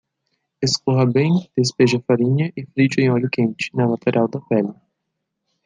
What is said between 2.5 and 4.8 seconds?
e frite em óleo quente, na lateral da pele.